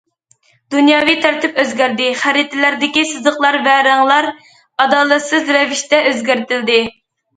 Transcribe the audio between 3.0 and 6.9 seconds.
سىزىقلار ۋە رەڭلەر ئادالەتسىز رەۋىشتە ئۆزگەرتىلدى.